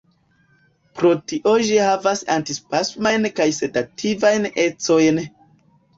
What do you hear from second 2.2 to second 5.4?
antispasmajn kaj sedativajn ecojn.